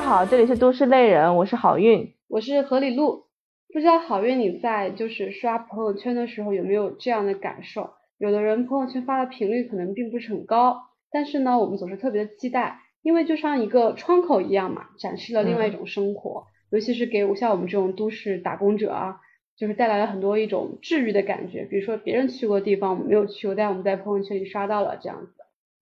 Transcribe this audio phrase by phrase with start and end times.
[0.00, 3.26] 家好，这里是都市丽人，我是好运，我是何里路。
[3.70, 7.90] 不知道好运你在就是刷朋友圈的时候有没有这样的感受？
[8.16, 10.78] 有的人朋友圈发的频率可能并不是很高，
[11.12, 19.20] 但是呢，我们总是特别的期待，因为就像一个窗口一样嘛，展示了另外一种生活，尤其是给我像我们这种都市打工者啊，
[19.58, 21.66] 就是带来了很多一种治愈的感觉。
[21.66, 25.32] 比如说别人去过的地方我们没有去过，但我们在朋友圈里刷到了这样子。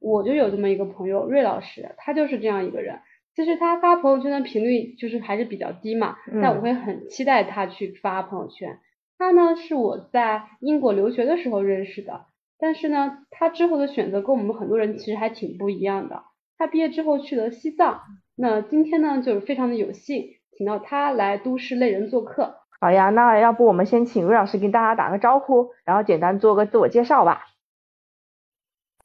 [0.01, 2.99] 我就有这么一个朋友瑞老师，他就是这样一个人。
[3.39, 8.81] 其实他发朋友圈的频率就是还是比较低嘛，但我会很期待他去发朋友圈。
[9.17, 12.27] 他呢是我在英国留学的时候认识的，
[12.59, 16.25] 但是呢他之后的选择跟我们很多人其实还挺不一样的。
[16.57, 18.01] 他毕业之后去了西藏，
[18.35, 20.25] 那今天呢就是非常的有幸
[20.57, 22.57] 请到他来都市类人做客。
[22.81, 27.43] 好呀，那要不我们先请瑞老师跟大家打个招呼，然后简单做个自我介绍吧。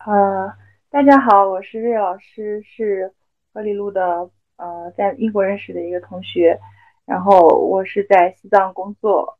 [0.03, 0.53] 呃。
[0.89, 3.13] 大家好，我是瑞老师，是
[3.53, 6.59] 河里路的呃，在英国认识的一个同学。
[7.05, 9.37] 然后我是在西藏工作，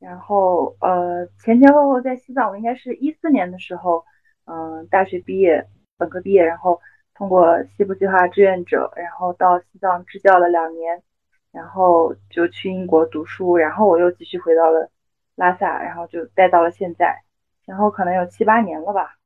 [0.00, 4.04] 然后呃前前后后在西藏，我应该是一四年的时候，
[4.46, 5.64] 嗯，大学毕业，
[5.96, 6.80] 本科毕业，然后
[7.14, 11.02] 通过西部计划志愿者，然后到西藏支教了两年，
[11.52, 14.90] 然后就去英国读书，然后我又继续回到了
[15.36, 17.22] 拉萨，然后就待到了现在，
[17.64, 19.18] 然后可能有七八年了吧。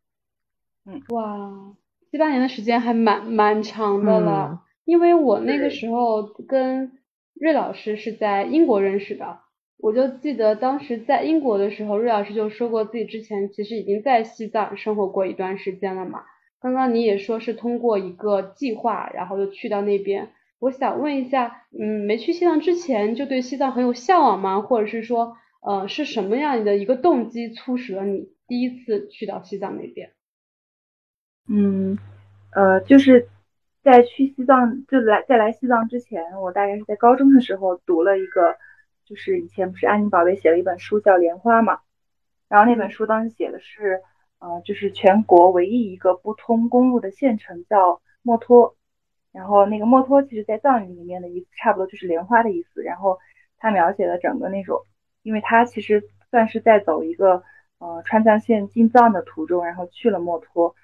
[0.84, 1.74] 嗯哇，
[2.10, 4.62] 七八年的时间还蛮蛮长的了。
[4.84, 6.92] 因为我那个时候跟
[7.34, 9.38] 瑞老师是在英国认识的，
[9.78, 16.22] 我就记得当时在英国的时候，瑞老师就说过自己之前其实已经在西藏生活过一段时间了嘛。
[16.60, 20.30] 刚刚你也说是通过一个计划，然后就去到那边。
[20.58, 24.60] 我想问一下，嗯，没去西藏之前就对西藏很有向往吗？
[24.60, 30.10] 或者是说，呃，是什么样的一个动机促使了你第一次去到西藏那边？
[31.50, 31.98] 嗯，
[32.52, 33.26] 呃，就是
[33.82, 38.54] 在去西藏，就来在来西藏之前，我大概是在高中的时候读了一个，
[39.06, 41.80] 就是以前不是安妮宝贝写了一本书叫《莲花》嘛，
[42.48, 44.02] 然后那本书当时写的是，
[44.40, 48.76] 呃，就是全国唯一一个不通公路的县城叫墨脱，
[49.32, 53.18] 然后那个墨脱其实在藏语里面的意思差不多就是莲花的意思，然后
[53.56, 54.82] 它描写了整个那种，
[55.22, 57.42] 因为它其实算是在走一个
[57.78, 60.74] 呃川藏线进藏的途中，然后去了墨脱。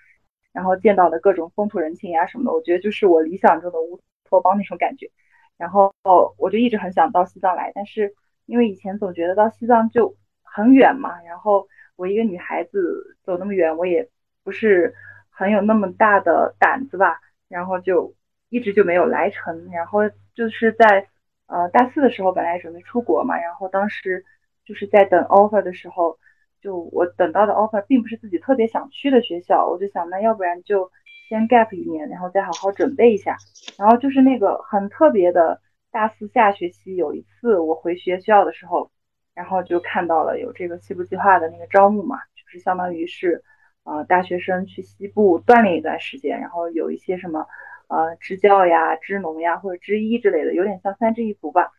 [0.54, 5.10] 然后见到的各种风土人情呀什么的，我觉得就是我理想中的乌托邦那种感觉。
[5.56, 5.92] 然后
[6.38, 8.14] 我就一直很想到西藏来，但是
[8.46, 11.66] 因为以前总觉得到西藏就很远嘛，然后
[11.96, 14.08] 我一个女孩子走那么远，我也
[14.44, 14.94] 不是
[15.28, 18.14] 很有那么大的胆子吧，然后就
[18.48, 19.70] 一直就没有来成。
[19.72, 20.02] 然后
[20.34, 21.08] 就是在
[21.46, 24.24] 呃大四的时候，本来准备出国嘛，然后当时
[24.64, 26.16] 就是在等 offer 的时候。
[26.64, 30.90] 就我等到的 offer 并不是自己特别想去的学校，我就想那要不然就
[31.28, 33.36] 先 gap 一年，然后再好好准备一下。
[33.76, 35.60] 然后就是那个很特别的
[35.92, 38.90] 大四下学期，有一次我回学校的时候，
[39.34, 43.44] 然后就看到了有这个西部计划的那个招募嘛，就是相当于是
[43.84, 47.46] 呃大学生去西部锻炼一段时间，然后有一些什么
[47.88, 51.72] 呃支教呀、支农呀或者支医之类的，有点像三支一扶吧。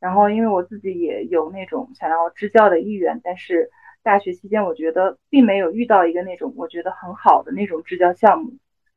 [0.00, 3.70] 然后因为我自己也有那种想要支教的意愿，但是。
[4.02, 8.54] 大学期间，我觉得并没有遇到一个那种我觉得很好的那种支教项目，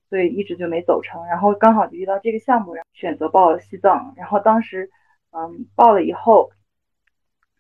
[0.10, 1.26] 所以一直就没走成。
[1.28, 4.14] 然后刚好就遇到这个项目，然后选择报了西藏。
[4.18, 4.90] 然后当时，
[5.32, 6.52] 嗯，报了以后，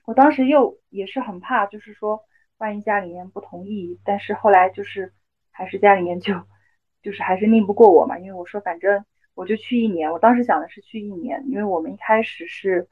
[0.05, 2.23] 我当时又也是很怕，就是说
[2.57, 3.99] 万一家里面不同意。
[4.03, 5.13] 但是后来就是
[5.51, 6.33] 还是家里面就
[7.03, 9.05] 就是还是拧不过我嘛，因为我说反正
[9.35, 10.11] 我就去一年。
[10.11, 12.87] 我当时想的是去一年，因为我们一开始是，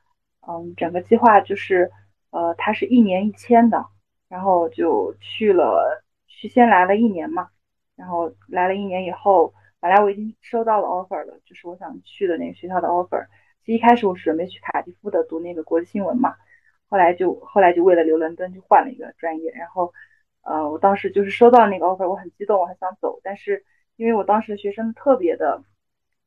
[0.47, 1.89] 嗯，整个计划就是
[2.29, 3.87] 呃，它是一年一签的。
[4.33, 7.49] 然后就去了，去先来了一年嘛，
[7.95, 13.27] 然后来了一年以后，本来我已经收到了 offer 了，就是我想去的那个学校的 offer。
[13.63, 16.33] 其实一开始我是准备去卡迪夫的读那个国际新闻嘛，
[16.89, 19.51] 后来就后来就为了留伦敦就换了一个专业。
[19.51, 19.93] 然后，
[20.41, 23.63] 呃，我当时就是收到那个 offer，我很激动，我很想走，但是
[23.97, 25.61] 因为我当时的学生特别的，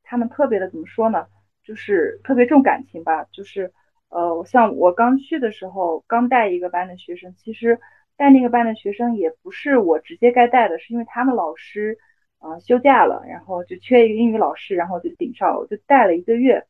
[0.04, 1.26] 他们特别的怎么说呢，
[1.64, 3.72] 就是特别重感情吧，就是
[4.10, 7.80] 呃，像我刚去的时候，刚带一个班的学生，其实。
[8.16, 11.98] 带那个班的学生也不是我直接该带的，是因为他们老师
[12.38, 16.66] 啊休假了，然后就缺一个英语老师，然后就顶上了，我就带了一个月，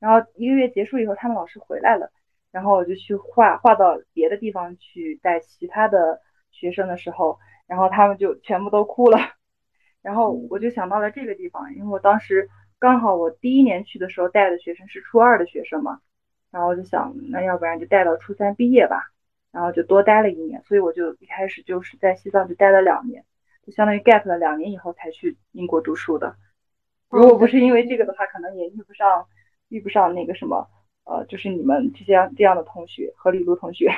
[0.00, 2.10] 然后一个月结束以后，他们老师回来了，
[2.50, 6.20] 然后我就去划划到别的地方去带其他的
[6.50, 9.18] 学生的时候，然后他们就全部都哭了，
[10.02, 12.48] 然后我就想到了这个地方，因为我当时
[12.78, 16.00] 刚好我第一年去的时候带的学生是初二的学生嘛，
[16.50, 19.12] 然后我就想那要不然就带到初三毕业吧。
[19.56, 23.24] 然后就多待了一年，所以我就一开始就是在西藏就待了两年，
[23.66, 26.36] 就相当于 gap 了两年以后才去英国读书的。
[27.08, 29.28] 如果不是因为这个的话，可能也遇不上
[29.70, 30.68] 遇不上那个什么
[31.04, 33.90] 呃，就是你们这些这样的同学和李璐同学。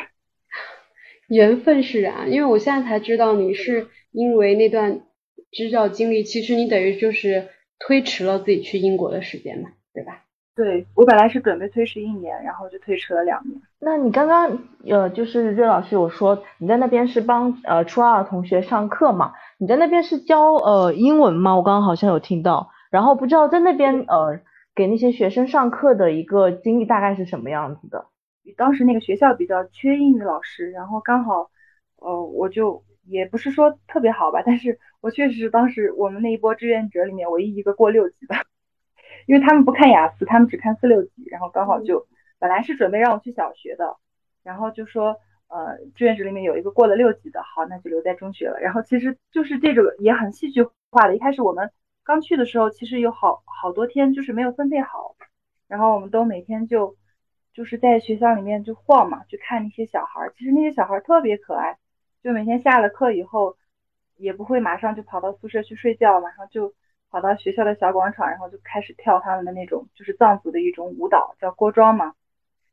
[1.26, 5.06] 缘分使然，因为我现在才知道你是因为那段
[5.50, 7.48] 支教经历，其实你等于就是
[7.80, 10.24] 推迟了自己去英国的时间嘛，对吧？
[10.58, 13.62] 对我本来是准备推迟一年，然后就推迟了两年。
[13.78, 19.32] 那你刚刚呃，就是瑞老师有说你在那边是帮呃初二同学上课嘛？
[19.58, 21.54] 你在那边是教呃英文吗？
[21.54, 22.70] 我刚刚好像有听到。
[22.90, 24.40] 然后不知道在那边呃
[24.74, 28.06] 给那些学生上课的一个经历大概是什么样子的？
[28.56, 31.50] 当时那个学校比较缺英语老师，然后刚好
[32.00, 38.34] 呃我就也不是说特别好吧，但是我确实是当时我们那一波志愿者里面唯一一个过六级的。
[39.28, 42.06] 因为他们不看雅思，他们只看四六级，然后刚好就
[42.38, 43.98] 本来是准备让我去小学的，
[44.42, 48.58] 然后就说呃志愿者里面有一个过了六级的，好那就留在中学了。
[48.58, 51.70] 然后其实就是这个也很戏剧化的，一开始我们
[52.04, 55.14] 刚去的时候，其实有好好多天就是没有分配好，
[55.66, 56.96] 然后我们都每天就
[57.52, 61.76] 就是在学校里面就晃嘛，去看那些小孩，其实那些小孩特别可爱，
[62.22, 63.58] 就每天下了课以后
[64.16, 66.72] 也不会马上就跑到宿舍去睡觉，马上就。
[67.10, 72.14] 跑到学校的小广场，然后就开始跳他们的那种，就是藏族的一种舞蹈，叫锅庄嘛。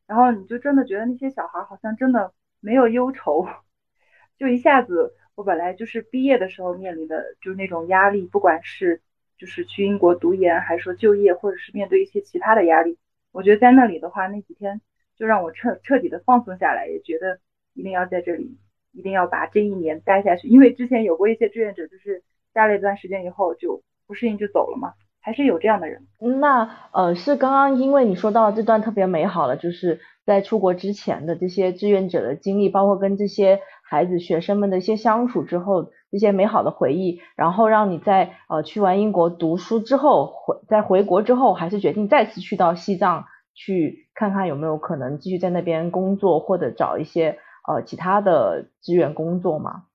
[0.07, 3.47] 然后你就真的觉得那些小孩好像真的没有忧愁，
[4.37, 9.01] 就一下子，我本来就是毕业的时候面临的就是那种压力，不管是
[9.37, 12.97] 就是去英国读研，还是说就业，或者是面对一些其他的压力，
[13.31, 14.81] 我觉得在那里的话，那几天
[15.15, 17.39] 就让我彻彻底的放松下来，也觉得
[17.73, 18.59] 一定要在这里，
[18.91, 22.21] 一定要把这一年待下去，因为之前有过一些志愿者，就是
[22.53, 23.81] 待了一段时间以后就。
[24.07, 24.93] 不适应就走了吗？
[25.21, 26.05] 还是有这样的人？
[26.39, 43.25] 那呃，是刚刚因为你说到这段特别美好了，就是在出国之前的这些志愿者的经历，包括跟这些孩子学生们的一些相处之后，这些美好的回忆，然后让你在呃去完英国读书之后，回在回国之后，还是决定再次去到西藏
[43.55, 49.85] 去看看有没有可能继续在那边工作，或者找一些呃其他的志愿工作吗？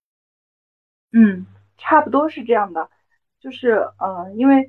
[1.13, 1.47] 嗯，
[1.79, 2.89] 差不多是这样的。
[3.41, 4.69] 就是，嗯，因为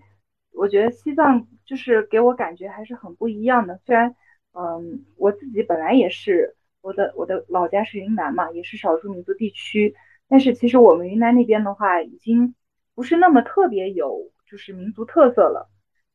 [0.54, 3.78] 我觉得西藏就是给我感觉还是很不一样的。
[3.86, 4.16] 虽然，
[4.54, 9.94] 嗯，我自己本来也是，我的我的老家是云南嘛，也是少数民族地区，
[10.30, 12.56] 但是其实我们云南那边的话，已经
[12.96, 15.70] 不是那么特别有就是民族特色了。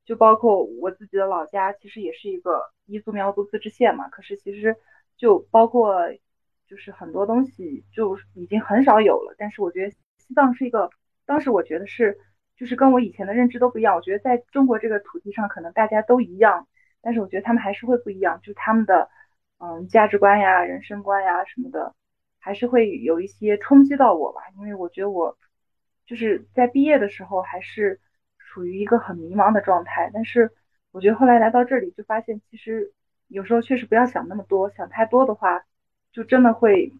[0.07, 4.77] 就包括我自己的老家，其实也是一个彝族苗族自治县嘛，可是其实
[5.19, 5.95] 就包括
[6.67, 9.35] 就是很多东西就已经很少有了。
[9.37, 10.89] 但是我觉得西藏是一个，
[11.27, 12.19] 当时我觉得是。
[12.57, 16.67] 就是跟我以前的认知都不一样，我觉得在中国这个土地上可能大家都一样，
[17.03, 19.11] 但是我觉得他们还是会不一样，就是他们的
[19.59, 21.95] 嗯价值观呀、人生观呀什么的，
[22.41, 24.41] 还是会有一些冲击到我吧。
[24.57, 25.37] 因为我觉得我
[26.07, 28.01] 就是在毕业的时候还是
[28.39, 30.51] 处于一个很迷茫的状态，但是
[30.93, 32.91] 我觉得后来来到这里就发现，其实
[33.29, 35.63] 有时候确实不要想那么多，想太多的话
[36.11, 36.95] 就真的会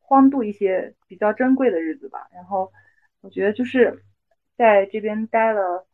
[0.00, 2.26] 荒度一些比较珍贵的日子吧。
[2.32, 2.72] 然后
[3.20, 4.02] 我觉得就是。
[4.58, 5.86] 在这边待了，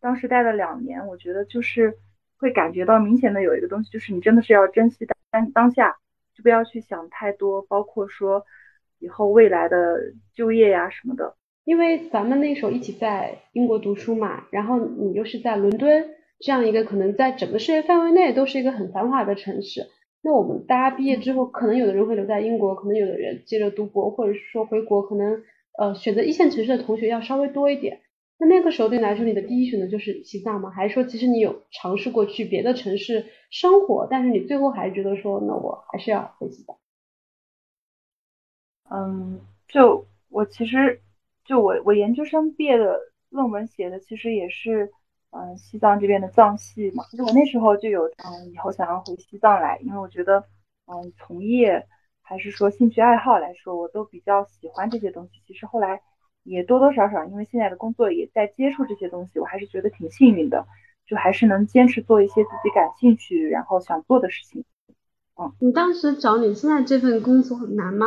[0.00, 1.96] 当时待了两年，我觉得就是
[2.38, 5.96] 会感觉到明显的有一个东西，就是你真的是要珍惜当当下，
[6.34, 8.44] 就不要去想太多，包括说
[8.98, 11.36] 以后未来的就业呀什么的。
[11.64, 19.86] 因为咱们那时候一起在英国读书嘛，然后你又是在伦敦这样一个可能在整个世界范围内都是一个很繁华的城市，
[20.20, 25.44] 那我们大家毕业之后，可能有的人会留在英国，可能有的人接着读博，或者是说回国，可能。
[25.78, 28.00] 呃，选择一线城市的同学要稍微多一点。
[28.40, 30.70] 那那个时候对你来说，你的第一选择就是西藏吗？
[30.70, 36.78] 还是说其实你有尝试过去别的城市生活，但是你最后还是觉得说，那我还是要回西藏？
[38.90, 41.02] 嗯，就我其实
[41.44, 44.90] 就我我研究生毕业的论文写的其实也是
[45.30, 47.04] 嗯西藏这边的藏系嘛。
[47.10, 50.44] 其实我那时候就有嗯以后想要回西藏来，因为我觉得
[50.86, 51.86] 嗯从业。
[52.22, 55.40] 还是说兴趣爱好来说，我都比较喜欢这些东西。
[55.48, 56.00] 其实后来
[56.42, 60.66] 也多多少少，因为现在的工作也在接触这些东西，我还是觉得挺幸运的，
[61.06, 64.64] 就还是能坚持做一些自己感兴趣然后想做的事情。
[65.36, 68.06] 嗯，你当时找你现在这份工作很难吗？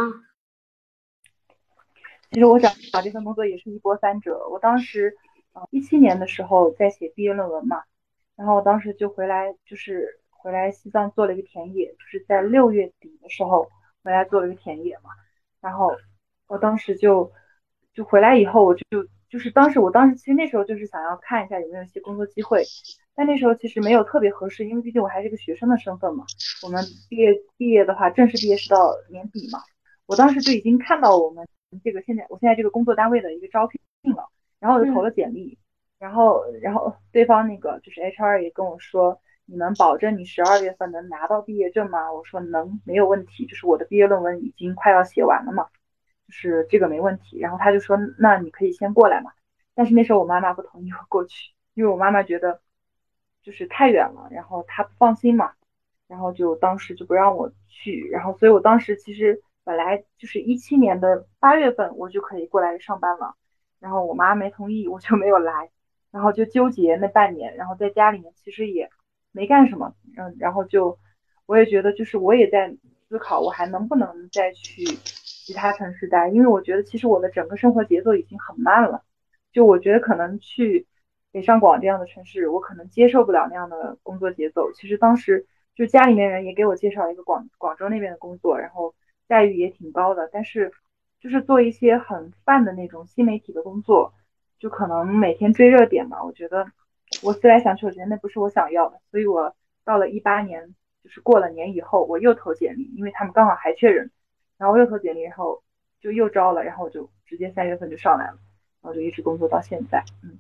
[2.32, 4.48] 其实我找找这份工作也是一波三折。
[4.50, 5.16] 我当时
[5.54, 7.84] 嗯一七年的时候在写毕业论文嘛，
[8.36, 13.70] 然后我当时就回来，就是回来西藏做了一个田野，就是在六月底的时候。
[14.06, 15.12] 回来做了一个田野嘛，
[15.62, 15.96] 然后
[16.48, 17.32] 我当时就
[17.94, 18.84] 就回来以后，我就
[19.30, 22.64] 就是当时我当时其实那时候就是想要看一下有没有一些工作机会，
[23.16, 26.26] 但那时候其实没有特别合适，因为毕竟我还是一个学生的身份嘛。
[26.64, 29.60] 我们毕业毕业的话，正式毕业是到年底嘛。
[30.06, 31.48] 我当时就已经看到我们
[31.84, 33.80] 这个现在我现在这个工作单位的一个招聘
[34.16, 34.28] 了，
[34.60, 35.58] 然后我就投了简历，
[35.98, 42.12] 然后然后对方那个就是 HR 也跟我说，你能保证你十二月份能拿到毕业证吗？
[42.12, 45.68] 我说能，没有问题，就是我的毕业论文已经快要写完了嘛，
[46.28, 47.40] 就是这个没问题。
[47.40, 49.32] 然后他就说，那你可以先过来嘛。
[49.76, 52.62] 但是那时候我妈妈不同意我过去，因为我妈妈觉得
[53.42, 55.54] 就是太远了，然后她不放心嘛，
[56.08, 58.08] 然后就当时就不让我去。
[58.10, 63.36] 然后所以我当时其实本来就是一七年的八月份我就可以过来上班了，
[63.80, 65.70] 然后我妈没同意，我就没有来，
[66.12, 68.90] 然后就纠结那半年，然后在家里面其实也。
[69.36, 71.00] 没干什么，嗯，然后就
[71.48, 72.72] 我也觉得，就是我也在
[73.10, 74.84] 思考，我还能不能再去
[75.44, 79.04] 其他城市待，因为我觉得其实我的整个生活节奏已经很慢了，
[79.52, 80.88] 就我觉得可能去
[81.32, 84.72] 北上广这样的城市，我可能接受不了那样的工作节奏。
[84.72, 85.46] 其实当时
[85.76, 88.96] 就家里面人也给我介绍一个广广州那边的工作，然后
[89.28, 90.72] 待遇也挺高的，但是
[91.20, 94.14] 就是做一些很泛的那种新媒体的工作，
[94.60, 96.68] 就可能每天追热点嘛，我觉得。
[97.22, 100.74] 我思来想去，我觉得那不是我想要的，所以我到了一八年，
[101.04, 104.10] 就是过了年以后，我又投简历，因为他们刚好还缺人，
[104.64, 105.62] 然后我又投简历，然后
[106.02, 108.38] 就又招了，然后我就直接三月份就上来了，
[108.82, 110.02] 然后就一直工作到现在。
[110.24, 110.40] 嗯，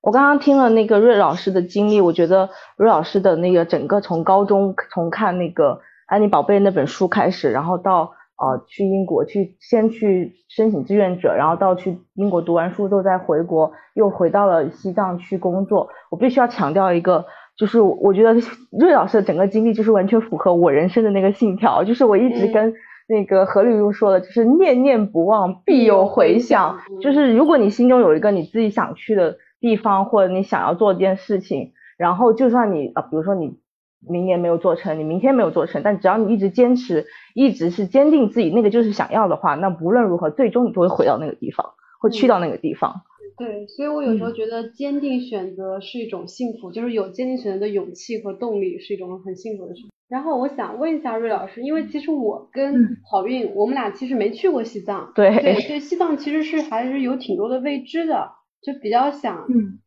[0.00, 8.14] 我刚刚听了那个瑞老师的经历，我觉得瑞老师的那个整个从高中从看那个安妮宝贝那本书开始，然后到。
[8.36, 15.88] 呃，去英国去先去申请志愿者，然后到去英国读完书之后再回国，又回到了西藏去工作。
[16.10, 17.24] 我必须要强调一个，
[17.56, 18.34] 就是我觉得
[18.76, 22.74] 瑞老师的整个经历就是完全符合我人生的那个信条，就是我一直跟
[23.06, 26.80] 那个何丽如说的，就是念念不忘必有回响。
[27.00, 33.58] 就是如果你心中有一个你自己想去的地方，或者你想要做一件事情，然后就算你啊，比如说你。
[34.06, 43.00] 明年没有做成，你明天没有做成，但只要你一直坚持，一直是坚定自己那个就是想要的话，那无论如何，最终你都会回到那个地方，会去到那个地方。
[43.38, 49.84] 对，所以我有时候觉得坚定选择是一种幸福，就是有坚定选择的勇气和动力是一种很幸福的事。
[50.08, 58.32] 然后我想问一下瑞老师，因为其实我跟好运，我们俩其实没去过西藏，对，对，西藏其实是还是有挺多的未知的，
[58.62, 59.46] 就比较想，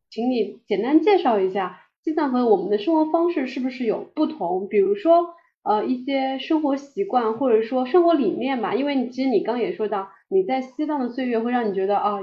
[0.09, 1.81] 请你简单介绍一下。
[2.03, 4.67] 西藏和我们的生活方式是不是有不同？
[4.69, 5.27] 比如说，
[5.63, 8.73] 呃，一些生活习惯或者说生活理念吧。
[8.73, 12.19] 因为你其实你刚也说到，你在西藏的岁月会让你觉得啊，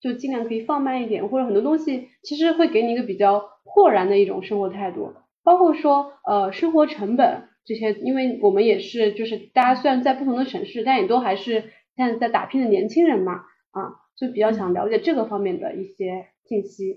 [0.00, 5.12] 就尽量可以放慢一点，或者很多东西其实会给你一个比较豁然的一种生活态度。
[5.42, 16.96] 包括说，呃，生活成本这些，因为我们也是就是大家虽然在不同的城市，但也都还是现在在打拼的年轻人嘛，啊，就比较想了解这个方面的一些信息。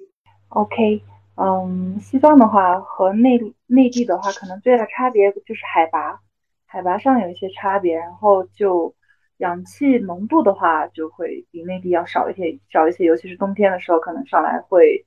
[0.50, 1.02] OK。
[1.38, 3.38] 嗯，西藏的话和内
[3.68, 6.22] 内地的话，可能最大的差别就是海拔，
[6.66, 8.96] 海拔上有一些差别，然后就
[9.40, 15.06] 氧气浓度的话就会比内地要少一些，少一些，尤其是冬天的时候，可能上来会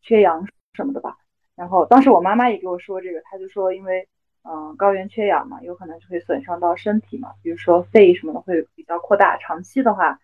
[0.00, 1.18] 缺氧什么的吧。
[1.56, 4.08] 然后当时我妈妈也给我说这个，她就说因为
[4.44, 10.20] 嗯高原缺氧嘛，有可能就会损伤到身体嘛，比如说肺什么的会比较扩大，长期的话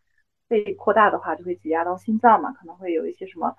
[0.48, 3.56] 肺扩大的话就会挤压到心脏嘛，可能会有一些什么。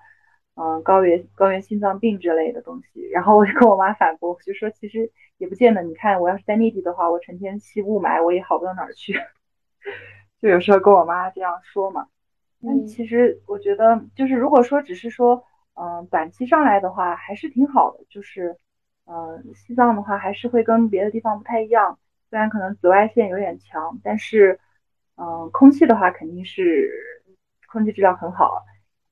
[0.56, 5.82] 嗯，高原高原心脏病之类的东西，然后我就跟我妈反驳，我就说其实也不见得。
[5.82, 9.20] 你看，我要是在内地的话，我成天吸雾霾，我也好不到哪儿去。
[10.40, 12.06] 就有时候跟我妈这样说嘛。
[12.60, 18.04] 那其实我觉得，就是如果说只是说，嗯，短期上来的话，还是挺好的。
[18.08, 18.56] 就是，
[19.06, 21.98] 嗯，西藏的话还是会跟别的地方不太一样，
[22.30, 24.58] 虽然可能紫外线有点强，但是，
[25.16, 26.90] 嗯，空气的话肯定是
[27.68, 28.62] 空气质量很好。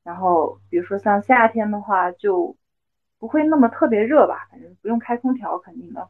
[0.05, 2.57] 然后，比如说像夏天的话，就
[3.19, 6.09] 不会那么特别热吧，反正不用开空调肯定的。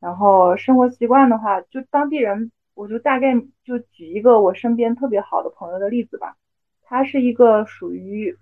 [0.00, 6.36] 然后生活习惯的话，就当地人，我就大概就举一个我身边特别好的朋友的例子吧。
[6.82, 8.36] 他是一个属于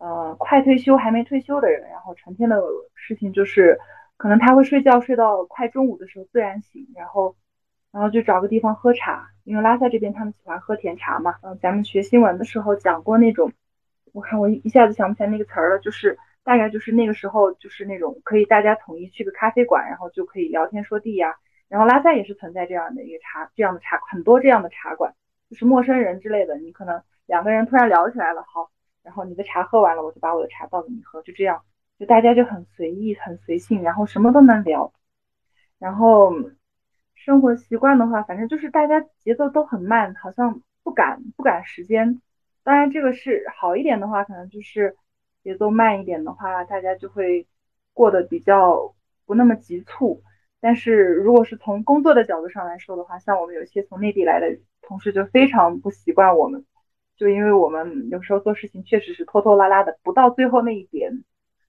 [0.00, 2.60] 呃快退休还没退休的人，然后成天的
[2.96, 3.78] 事情就是，
[4.16, 7.36] 可能他会睡觉睡到快中午的时候自然醒，然后
[7.92, 11.36] 然后就找个地方喝茶，因为拉萨这边他们喜欢喝甜茶嘛。
[11.42, 13.52] 嗯，咱们学新闻的时候讲过那种。
[14.12, 21.36] 我看我一下子想不起来那个词儿了，就是大概就是那个时候，就是那种可以大家统一去个咖啡馆，然后就可以聊天说地呀。
[21.68, 25.14] 然后拉萨也是存在这样的一个茶，这样的茶很多这样的茶馆，
[25.48, 28.68] 就是陌生人之类的，你可能两个人突然聊起来了，好，
[29.02, 31.62] 然后你的茶喝完了，我就把我的茶倒给你喝，就这样，
[31.98, 34.92] 就大家就很随意很随性，然后什么都能聊。
[35.78, 36.32] 然后
[37.14, 42.20] 生活习惯的话，反正就是大家节奏都很慢，好像不赶不赶时间。
[42.62, 44.96] 当然，这个是好一点的话，可能就是
[45.42, 47.46] 节奏慢一点的话，大家就会
[47.94, 50.22] 过得比较不那么急促。
[50.60, 56.66] 但是如果是从工作的角度上来说的话，像我们有些从内地来的同事就非常不习惯我们，
[57.20, 61.22] 就因为我们有时候做事情确实是拖拖拉拉的，不到最后那一点，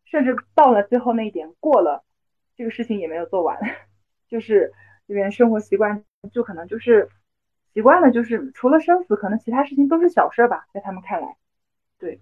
[0.05, 2.05] 甚至到了最后那一点过了，
[2.55, 3.60] 这个事情也没有做完，
[4.29, 4.72] 就是
[5.10, 7.10] 这边生活习惯就可能就是
[7.74, 11.36] 习惯了，就是除了生死，可能其他事情都是小事吧，在他们看来，
[12.00, 12.22] 对。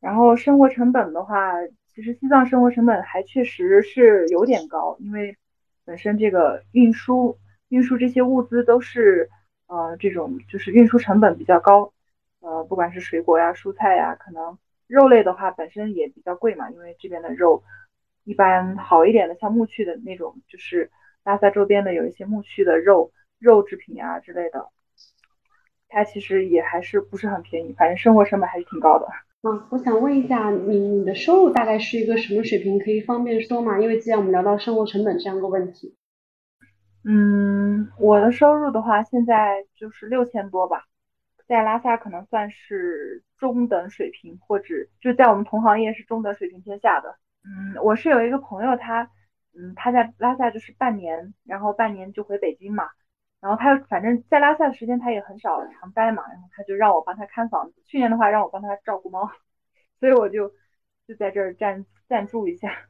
[0.00, 1.52] 然后生活成本的话，
[1.94, 5.36] 其实西藏生活成本还确实是有点高，因为
[5.84, 7.36] 本身这个运输
[7.68, 9.28] 运输这些物资都是
[9.66, 11.92] 呃这种就是运输成本比较高，
[12.40, 17.62] 呃不管是水果呀、蔬菜呀，可能肉类的话本身也比较贵嘛，因为这边的肉
[18.24, 20.90] 一般好一点的像牧区的那种，就是
[21.24, 24.68] 拉萨周边的有一些牧区的肉肉制品啊之类的，
[25.88, 29.06] 它其实也还是不是很便宜，反正生活成本还是挺高的。
[29.42, 32.80] 嗯，我想问一下，你你的收入大概是一个什么水平？
[32.80, 33.78] 可以方便说吗？
[33.80, 35.96] 因为既然我们聊到生活成本这样个问题。
[37.04, 40.86] 嗯，我的收入的话，现在就是六千多吧，
[41.46, 47.16] 在拉萨可能算是中等水平，或者就在我们同行业是中等水平偏下的。
[47.44, 49.10] 嗯，我是有一个朋友，他
[49.54, 52.88] 嗯他在拉萨就是半年，然后半年就回北京嘛，
[53.40, 57.82] 然后他反正在拉萨的时间他也很少常待嘛，然后他就让我帮他看房子。
[57.86, 59.30] 去年的话让我帮他照顾猫，
[60.00, 60.50] 所以我就
[61.06, 62.88] 就在这儿暂暂住一下。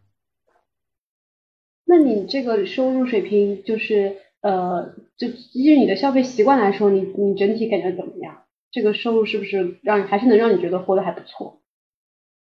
[1.84, 8.45] 那你这个收入水平就是呃，就依据你的消费习惯来说，你你整体感觉怎么样？
[8.70, 11.60] 这个收入是不是让还是能让你觉得活得还不错？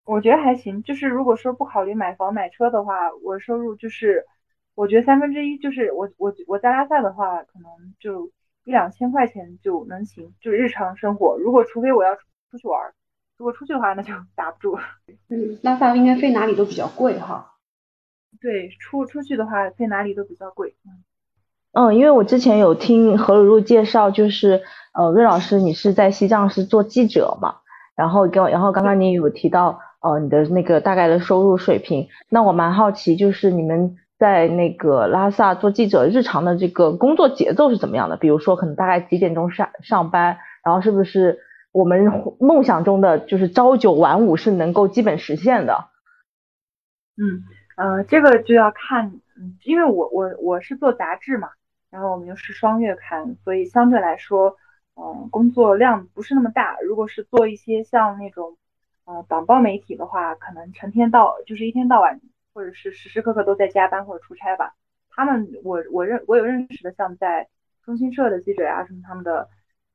[0.05, 4.25] 我觉得还行，就是如果说不考虑买房买车的话，我收入就是
[4.73, 8.31] 我觉得三分之一就是我我我在拉萨的话，可能就
[8.63, 11.37] 一两千块钱就能行，就日常生活。
[11.37, 12.93] 如果除非我要出去玩，
[13.37, 14.79] 如果出去的话那就 打不住。
[15.27, 17.55] 嗯，拉萨应该飞哪里都比较贵哈。
[18.39, 20.77] 对，出出去的话，飞哪里都比较贵。
[20.86, 21.03] 嗯，
[21.93, 27.58] 因为我之前有听何如如介绍，就是呃，瑞老师你是在西藏是做记者嘛，
[27.95, 38.17] 然后跟然后刚刚你有提到呃你的那个大概的收入水平，那我蛮好奇，就是你们在那个拉萨做记者日常的这个工作节奏是怎么样的？
[38.17, 41.39] 比如说可能大概几点钟上上班，然后是不是
[41.71, 45.86] 我们梦想中的就是朝九晚五是能够基本实现的？
[47.21, 47.43] 嗯。
[47.77, 51.50] 呃，这个就要看，嗯，因为我我我是做杂志嘛，
[51.91, 54.58] 然后我们又是双月刊，所以相对来说，
[54.95, 56.80] 嗯，工作量不是那么大。
[56.82, 58.58] 如果是做一些像那种，
[59.06, 62.19] 呃，党报媒体的话，可能成天到就是一天到晚，
[62.52, 64.73] 或者是时时刻刻都在加班或者出差吧。
[65.10, 67.47] 他们，我我认我有认识的，像在
[67.84, 69.47] 中新社的记者啊什么，他们的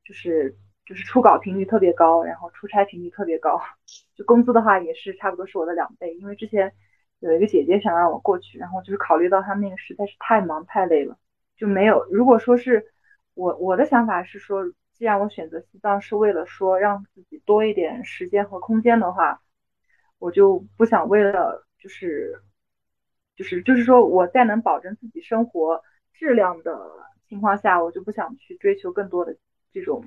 [0.05, 3.59] 就是就是出稿频率特别高，然后出差频率特别高，
[4.15, 6.73] 就工资的话也是差不多是我的两倍，因为之前。
[7.23, 11.17] 有一个姐姐想让我过去，然后就是考虑到他那个实在是太忙太累了，
[11.55, 12.05] 就没有。
[12.11, 12.91] 如果说是
[13.33, 19.41] 我我的想法是说，既然我选择西藏是为了说让自己多一点时间和空间的话，
[20.19, 22.41] 我就不想为了就是
[23.37, 25.81] 就是就是说我在能保证自己生活
[26.11, 26.77] 质量的
[27.29, 29.37] 情况下，我就不想去追求更多的
[29.71, 30.03] 这种，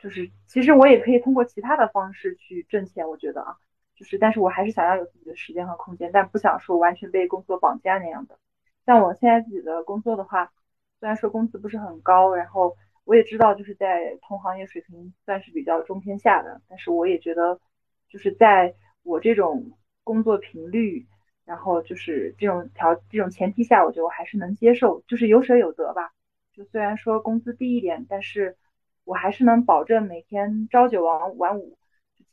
[0.00, 3.56] 就是其实我也可以通过其他的方式去挣钱，我觉得啊。
[3.94, 8.36] 就是，但是我还是想要有自己的时间和空间，但不想说完全被工作绑架那样的。
[8.84, 10.52] 像我现在自己的工作的话，
[10.98, 17.60] 虽然说工资不是很高，然后我也知道就是在同行业水平算是比较中偏下的，但是我也觉得，
[18.08, 21.06] 就是在我这种工作频率，
[21.44, 26.12] 然后就是这种条这种前提下，我觉得我还是能接受，就是有舍有得吧。
[26.52, 28.56] 就虽然说工资低一点，但是
[29.04, 31.78] 我还是能保证每天朝九晚晚五。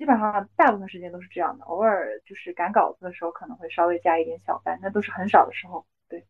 [0.02, 5.86] 基本上大部分时间都是这样的，偶尔就是赶稿子的时候可能会稍微加一点小班，那都是很少的时候。
[6.10, 6.26] 对，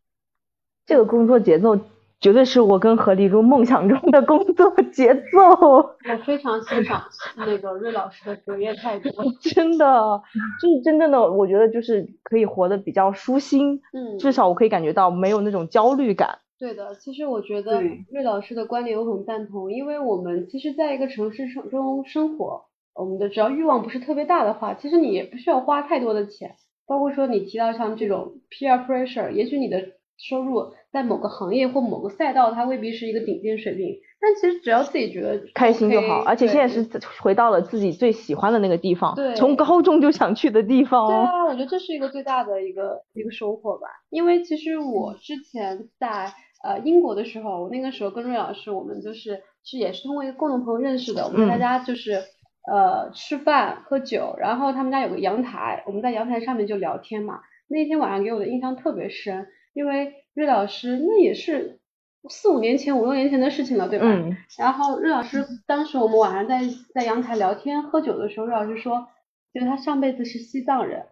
[0.84, 1.78] 这个工作节奏
[2.20, 5.38] 绝对是我跟何丽如梦想中的工作节奏。
[5.38, 7.02] 我非常欣赏
[7.34, 9.08] 那个瑞老师的职业态度，
[9.40, 10.22] 真的，
[10.60, 13.80] 就是真正的，我觉得就是可以活得比较舒心。
[13.94, 16.40] 嗯，至少我可以感觉到没有那种焦虑感。
[16.58, 17.80] 对的，其实我觉得
[18.10, 22.66] 瑞老师的观点我很赞同，因为我们其实在一个城市生中生活。
[22.94, 26.54] 我们的只要欲望不是特别大的话，其实你也不需要花太多的钱。
[26.86, 29.80] 包括说你提到像这种 peer pressure，也许你的
[30.18, 36.22] 收入在某个行业或某个赛道它未必是一个顶尖水平，但其实只要自己觉得开心就好。
[36.24, 36.86] 而且现在是
[37.22, 41.08] 回到了自己最喜欢的那个地方，对，从高中就想去的地方。
[41.08, 43.86] 对啊，我觉得这是一个最大的一个一个收获吧。
[44.10, 46.30] 因为其实我之前在
[46.62, 52.22] 呃英国的时候，我那个时候跟瑞老师，我们就是是也是通过一个共同朋友认识的，我们大家就是。
[52.70, 57.40] 呃，吃饭喝酒，然后他们家有个阳台，我们在阳台上面就聊天嘛。
[57.68, 61.80] 那天晚上给我的印象特别深，因为瑞老师那也是
[62.28, 64.06] 四五年前、五六年前的事情了，对吧？
[64.06, 64.36] 嗯。
[64.58, 66.60] 然后瑞老师当时我们晚上在
[66.94, 69.08] 在阳台聊天喝酒的时候，瑞老师说，
[69.52, 71.06] 就是他上辈子是西藏人，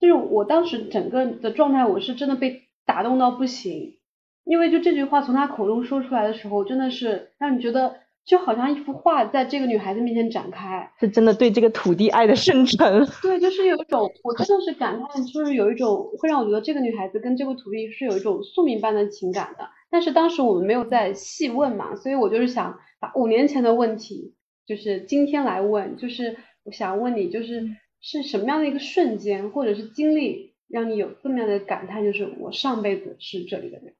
[0.00, 3.98] 就是我当时整个的状态，我是真的被打动到不行，
[4.44, 7.96] 因为就这句话从他口中说出来的时候，真的是让你觉得
[8.28, 13.06] 就好像一幅画在这个女孩子面前展开，是真的对这个土地爱的深沉。
[13.22, 19.66] 对，就是有一种，我真的是感叹，就是有一种会让我觉得这个女孩子跟这个土地是有一种宿命般的情感的。
[19.88, 24.34] 但是当时我们没有在细问嘛，所以我就是想把五年前的问题，
[24.66, 27.66] 就是今天来问，就是我想问你，就是
[28.02, 33.94] 是什么样的一个瞬间或者是经历，让你有这么样的感叹，就是我上辈子是这里的人。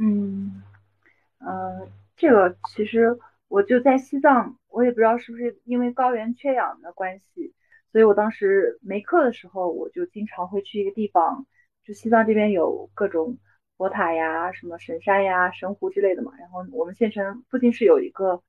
[0.00, 0.62] 嗯，
[1.40, 1.88] 呃，
[2.18, 7.54] 这个其实我就在西藏，我也不知道是不是因为高原缺氧的关系，
[7.92, 11.46] 所以我当时没课的时候，我就经常会去一个地方，
[11.82, 13.38] 就西藏这边有各种。
[13.78, 16.32] 佛塔呀，什么神山呀、神湖之类的嘛。
[16.36, 18.42] 然后我们县城附近是有一个，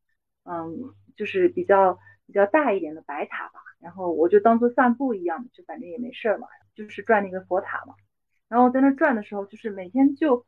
[0.44, 3.60] 嗯，就是比较比较大一点的白塔吧。
[3.80, 7.94] 然后我就当做散步一样，就反正也没事儿嘛，就是转那个佛塔嘛。
[8.48, 10.48] 然后在那转的时候，就是每天就，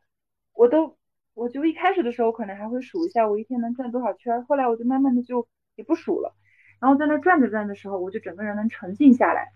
[0.54, 0.98] 我都，
[1.34, 6.36] 我就一开始的时候可能还会数一下我一天能转多少圈，后来我就慢慢的就也不数了。
[6.80, 9.54] 然后在那转着转的时候，我就整个人能沉静下来。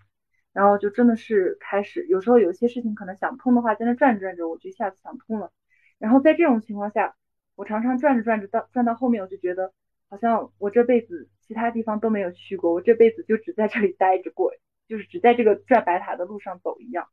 [0.53, 5.51] 然后就真的是开始，有时候有些事情可能想通的话，在那转着转着，我就一下子想通了。
[5.97, 7.17] 然后在这种情况下，
[7.55, 9.73] 我常常转着转着到转到后面，我就觉得
[10.09, 14.53] 好像我这辈子其他地方都没有去过，我这辈子就只在这里待着过，
[14.88, 17.09] 就是只在这个转白塔的路上走一样，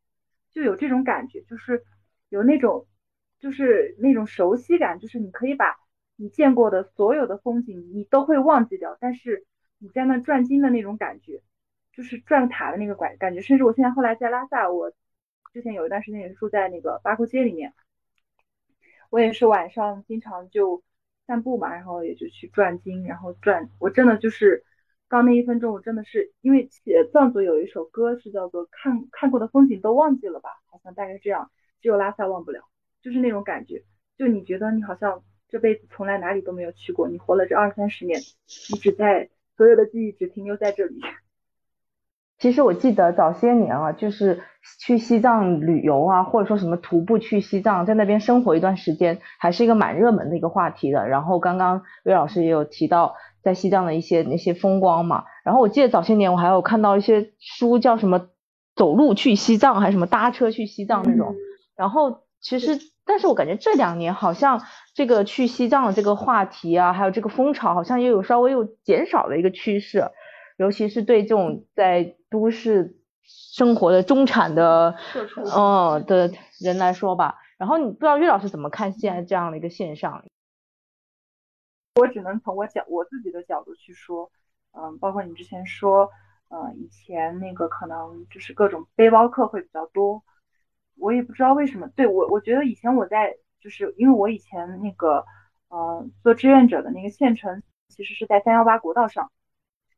[0.53, 1.83] 就有这种感觉，就是
[2.29, 2.87] 有那种
[3.43, 5.77] 就是那种熟悉感，就是你可以把
[6.17, 9.45] 你见过的所有的风景你都会忘记掉，但是
[9.77, 11.43] 你在那转经的那种感觉。
[11.95, 14.91] 就是转塔的那个感感觉，甚至我现在后来在拉萨，我
[15.53, 17.75] 之前有一段时间也是住在那个八廓街里面，
[19.11, 20.83] 我也是晚上经常就
[21.27, 24.65] 散步嘛，然后也就去转经，然后转，我真的就是
[25.07, 26.71] 刚那一分钟，我真的是因为
[27.13, 31.51] 藏族有一首歌是叫做看看过的风景都忘记了吧，好像大概这样，
[31.83, 32.63] 只有拉萨忘不了，
[33.03, 33.83] 就是那种感觉，
[34.17, 38.21] 就你觉得你好像这辈子从来哪里都没有去过，你活了这二三十年，
[38.71, 41.01] 你只在所有的记忆只停留在这里。
[42.39, 44.43] 其实我记得早些年啊，就是
[44.81, 51.07] 去西藏旅游啊，或者说什么徒步去西藏，在那边生活一段时间，还是一个蛮热门的一个话题的。
[51.07, 55.25] 然后刚刚魏老师也有提到在西藏的一些那些风光嘛。
[55.45, 58.29] 然后我记得早些年我还有看到一些书，叫什么
[58.75, 61.37] 走路去西藏，还是什么搭车去西藏那种。
[61.77, 64.61] 然后其实，但是我感觉这两年好像
[64.95, 70.11] 这个去西藏的这个话题啊，还有这个风潮，好像也有稍微又减少的一个趋势。
[70.59, 74.95] 尤其是对这种在都市生活的中产的，
[75.57, 77.39] 嗯的人来说吧。
[77.57, 80.25] 然后你不知道岳老师怎么看现在这样的一个现象？
[81.95, 84.31] 我只能从我角我自己的角度去说，
[84.73, 86.11] 嗯，包括你之前说，
[86.49, 90.23] 嗯，以前那个可能就是各种背包客会比较多，
[91.03, 91.89] 我也不知道为什么。
[91.97, 95.25] 对我，我觉得以前我在就是因为我以前那个，
[95.69, 99.31] 嗯，做志愿者的那个县城其实是在三幺八国道上。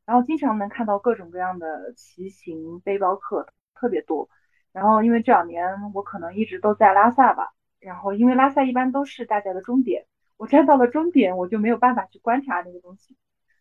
[0.07, 4.29] 然后经常能看到各种各样的骑行背包客，特别多。
[4.73, 5.64] 然后因为这两年
[5.95, 13.17] 我可能一直都在拉萨吧，然后因为拉萨一般都是大家的终点，我站到了终点，我就没有办法去观察那个东西。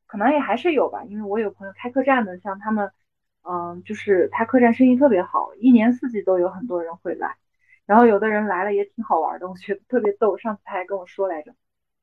[0.06, 2.92] 可能也还是有吧，因为我有朋友开客栈的，像他们，
[3.44, 7.36] 嗯，就是他客栈生意特别好，一年四季都有很多人会来。
[7.86, 10.38] 然后有的人来了也挺好玩的，我觉得特别逗。
[10.38, 11.54] 上次他还跟我说来着，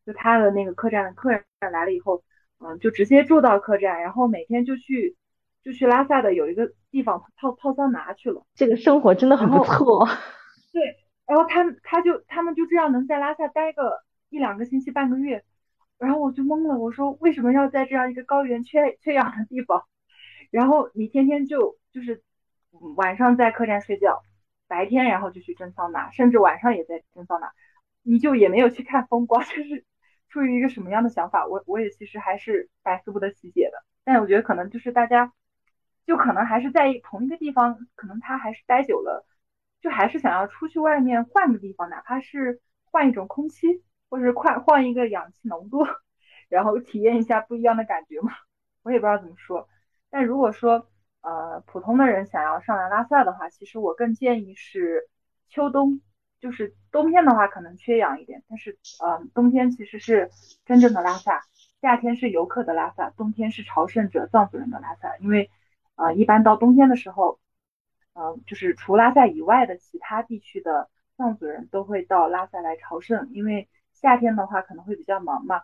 [0.05, 2.23] 就他的那个客栈的客人来了以后。
[2.63, 5.17] 嗯，就直接住到客栈，然后每天就去
[5.65, 8.45] 就去拉萨的有一个地方泡泡桑拿去了。
[8.55, 10.07] 这个生活真的很不错。
[10.71, 10.83] 对，
[11.27, 15.43] 然后他他就他们就这样能在拉萨待个一两个星期半个月，
[15.97, 19.85] 然后我就懵了，我说为什么要在这样一个高原缺缺氧的地方？
[20.51, 22.23] 然后你天天就就是
[22.97, 24.23] 晚上在客栈睡觉，
[24.69, 27.53] 白天然后就去蒸桑拿，甚至晚上也在蒸桑拿，
[28.03, 29.85] 你就也没有去看风光，就是。
[30.33, 33.85] 出于一个什么样的想法，我我也其实还是百思不得其解的。
[34.05, 35.33] 但我觉得可能就是大家，
[36.07, 39.27] 就可能还是在同一个地方，可能他还是待久了，
[39.81, 45.85] 就还是想要出去外面换个地方，哪怕是换一种空气，或者是换换一个氧气浓度，
[46.49, 48.31] 然后体验一下不一样的感觉嘛。
[48.85, 49.69] 我也不知道怎么说。
[50.11, 50.87] 但如果说
[51.23, 55.09] 呃普通的人想要上来拉萨的话，其实我更建议是
[55.49, 56.01] 秋冬。
[56.41, 60.31] 就是冬天的话，可能缺氧一点，但是，呃，冬天其实是
[60.65, 61.43] 真正的拉萨，
[61.83, 65.19] 夏天是游客的拉萨，冬天是朝圣者藏族人的拉萨。
[65.19, 65.51] 因为，
[65.97, 67.39] 呃，一般到冬天的时候，
[68.15, 73.29] 嗯，就是除拉萨以外的其他地区的藏族人都会到拉萨来朝圣。
[73.33, 75.61] 因为夏天的话可能会比较忙嘛，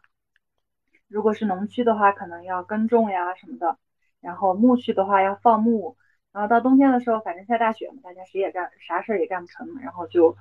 [1.09, 3.79] 如果是农区的话，可能要耕种呀什么的，
[4.27, 5.97] 然后牧区的话要放牧。
[6.33, 10.37] 然后到冬天的时候，反正下大雪嘛，大家谁也干啥事儿也干不成，然后就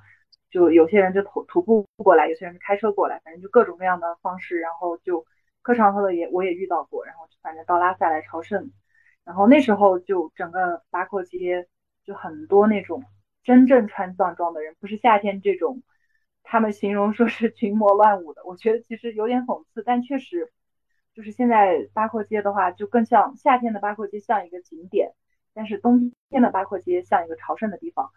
[0.50, 5.24] 就有些人就徒徒步过来，有些人是开车过来，反正就各种各样的方式，然后就
[5.62, 8.72] 磕长头的也我也遇到过，然后反正到拉萨来朝圣，
[9.24, 11.66] 然后那时候就整个八廓街
[12.04, 13.02] 就很多那种
[13.42, 15.82] 真正穿藏装的人，不是夏天这种，
[16.42, 20.52] 他们形容说是群魔乱舞的，我觉得其实有点讽刺，但确实
[21.16, 25.14] 就是现在八廓街的话，就更像夏天的八廓街像一个景点。
[25.54, 28.10] 但是冬天的八廓街像一个朝圣的地方，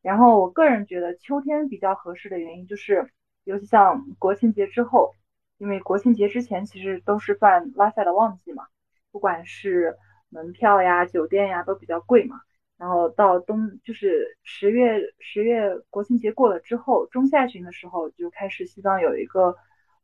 [0.00, 3.10] 然后我个人觉得秋天比较合适的原因就是，
[3.44, 5.12] 尤其像国庆节之后，
[5.58, 8.66] 因为国庆节之前其实都是算拉萨的旺季嘛，
[9.12, 9.98] 不管是
[10.30, 12.40] 门票呀、酒店呀都比较贵嘛。
[12.78, 19.54] 然后到冬就是十月十月国庆节过了之后，中下旬的时候就开始西藏有一个，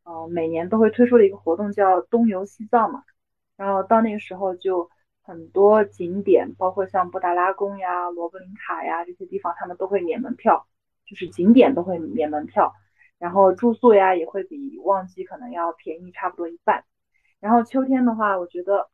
[0.04, 3.04] 嗯，每年都会推出的一个活动叫东游西藏嘛，
[3.56, 4.90] 然后到那个时候就。
[5.24, 10.66] 很多景点，包括像布达拉宫呀、罗布林卡呀这些地方，他们都会免门票，
[11.06, 12.72] 就是景点都会免门票，
[13.20, 16.84] 然后住宿呀也会比旺季可能要便宜差不多一半。
[17.38, 18.90] 然后秋天的话，我觉得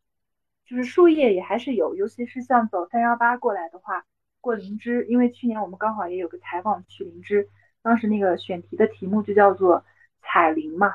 [0.66, 4.04] 就是树叶也还是有，尤其是像走三幺八过来的话，
[4.42, 7.48] 过林芝，因为去年我们刚好也有个采访去林芝，
[7.80, 9.82] 当时那个选题的题目就叫做
[10.28, 10.94] 彩林嘛，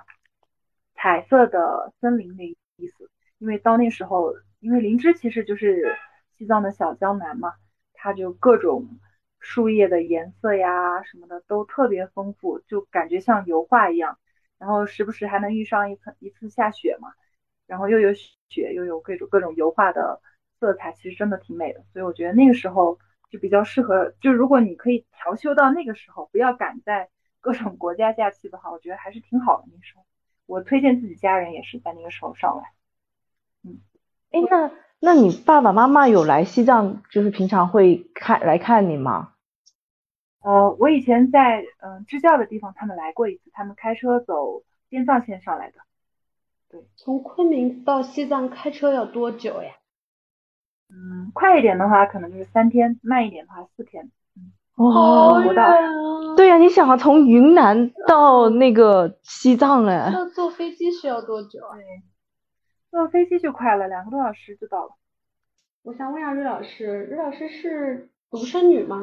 [0.93, 4.33] 彩色的森林的意思，因为到那时候。
[4.63, 5.97] 因为林芝其实就是
[6.37, 7.53] 西藏的小江南嘛，
[7.91, 8.97] 它就各种
[9.41, 14.17] 树叶的颜色呀什么的都特别丰富，就感觉像油画一样。
[14.57, 17.09] 然后时不时还能遇上一次一次下雪嘛，
[17.67, 20.21] 然后又有雪又有各种各种油画的
[20.61, 21.83] 色彩，其实真的挺美的。
[21.91, 22.97] 所以我觉得那个时候
[23.29, 27.09] 就比较适合，就如果你可以调休到那个时候，不要赶在
[27.43, 29.65] 各种国家假期的话，我觉得还是挺好的。
[29.69, 30.05] 那时候
[30.45, 32.71] 我推荐自己家人也是在那个时候上来，
[33.63, 33.81] 嗯。
[34.31, 39.33] 哎，那那你爸爸妈妈有来西藏，就是平常会看来看你吗？
[40.39, 45.79] 呃，我以前在嗯支教的地方，他们来过一次，他们开车走滇藏线上来的。
[46.69, 49.73] 对，从昆明到西藏开车要多久呀？
[50.89, 54.09] 嗯，快一点的话可能就是三天，慢一点的话四天。
[54.77, 55.63] 哇，不到。
[56.35, 60.09] 对呀，你想啊，从云南到那个西藏哎。
[60.11, 61.77] 那坐飞机需要多久啊？
[62.89, 64.91] 坐飞机就快了，两个多小时就到了。
[65.83, 69.01] 我想问一下瑞老师，瑞老师是独生女吗？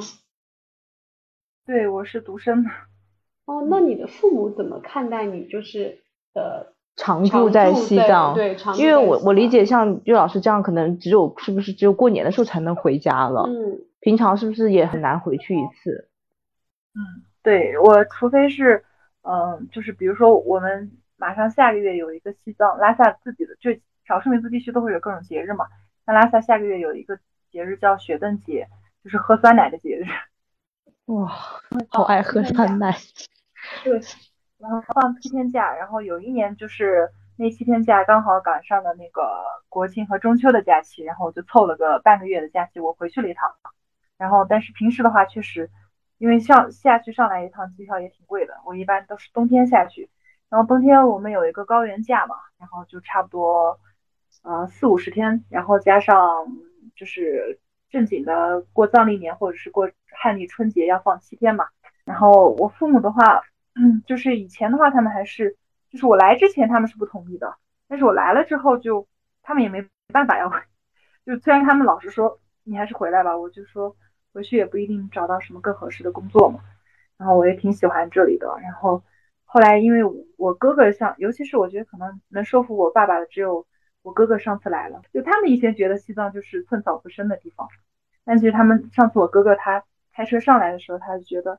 [1.66, 2.70] 对，我是独生的。
[3.44, 5.46] 哦，那你的父母怎么看待你？
[5.46, 5.98] 就是
[6.34, 8.34] 呃，常住在西藏。
[8.34, 13.44] 对，因为我我理解，像瑞老师这样，可能只有是不是只有过年的时候才能回家了？
[13.46, 13.78] 嗯。
[14.00, 16.08] 平常是不是也很难回去一次？
[16.94, 18.84] 嗯，对我，除非是
[19.22, 20.90] 嗯，就是比如说我们。
[21.20, 23.70] 马上下个月有一个西藏拉萨自己的，就
[24.06, 25.66] 少数民族地区都会有各种节日嘛。
[26.06, 27.18] 那拉萨下个月有一个
[27.50, 28.66] 节日叫雪顿节，
[29.04, 30.06] 就是喝酸奶的节日。
[31.12, 31.30] 哇，
[31.90, 32.96] 好爱喝酸奶。
[33.84, 34.00] 对，
[34.56, 39.22] 然后放七天假，然后有一年就是那七天假刚好赶上了那个
[39.68, 43.54] 国庆和中秋的假期，然后我就凑了个半个月的假期，我回去了一趟。
[44.20, 45.70] 然后但是平时的话，确实
[46.18, 50.10] 因为上下去上来一趟机票也挺贵的，我一般都是冬天下去。
[50.50, 53.80] 然后冬天我们有一个高原假嘛，然后就差不多，
[54.42, 56.18] 呃四五十天，然后加上
[56.94, 59.90] 就是正经的过藏历年或者是过
[60.22, 61.68] 汉历春节要放七天嘛。
[62.04, 63.40] 然后我父母的话，
[63.74, 65.56] 嗯，就是以前的话他们还是，
[65.88, 67.56] 就是我来之前他们是不同意的，
[67.88, 69.08] 但是我来了之后就
[69.42, 70.52] 他们也没办法要，
[71.24, 73.96] 就虽然他们老是说你还是回来吧，我就说
[74.32, 76.60] 回去也不一定找到什么更合适的工作嘛。
[77.16, 79.02] 然后我也挺喜欢这里的，然后。
[79.52, 79.98] 后来，因为
[80.36, 83.66] 我哥哥像，尤其是我觉得可能能说服我爸爸的，只有
[84.00, 85.02] 我哥哥上次来了。
[85.12, 87.66] 就他们以前觉得西藏就是寸草不生的地方，
[88.24, 91.58] 但其实他们上次我哥哥他开车上来的时候，他就觉得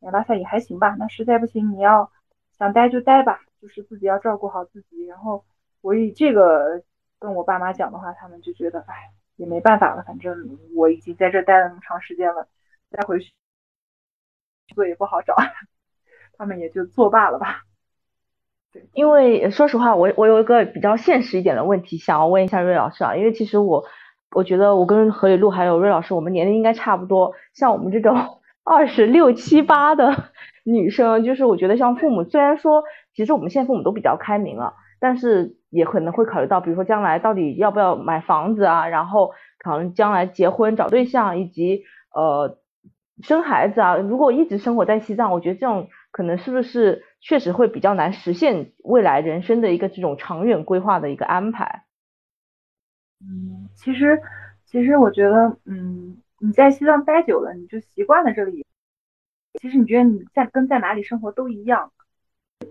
[0.00, 0.96] 拉萨也还行吧。
[0.98, 2.10] 那实在不行，你要
[2.58, 5.06] 想待就待吧，就是自己要照顾好自己。
[5.06, 5.44] 然后
[5.82, 6.82] 我以这个
[7.20, 10.36] 跟我爸妈讲的话，他们就觉得，哎，也没办法了，反正
[10.76, 12.46] 我已经在这待了那么长时间了，
[12.90, 13.32] 再回去
[14.68, 15.34] 工作也不好找。
[16.36, 17.62] 他们也就作罢了吧。
[18.70, 23.84] 对，因为说实话，我我有一个比较现实一点的问题想要问一下瑞老师啊，因为其实我
[24.32, 27.34] 我觉得我跟何里路还有瑞老师，我们年龄应该差不多。
[27.54, 28.14] 像我们这种
[28.62, 30.30] 二十六七八的
[30.64, 42.58] 女生，就是我觉得像父母，虽然说其实我们现在父母都比较开明了，但是也可能会考虑到，比如说将来到底要不要买房子啊，然后可能将来结婚找对象以及呃
[43.22, 43.96] 生孩子啊。
[43.96, 45.88] 如果一直生活在西藏，我觉得这种。
[46.12, 51.84] 可能是不是确实会比较难实现未来人生的一个这种长远规划的一个安排？
[53.20, 54.20] 嗯，其实
[54.66, 58.66] 其实我觉得，嗯，你在西藏待久了，你就习惯了这里。
[59.60, 61.92] 其实你觉得你在跟在哪里生活都一样，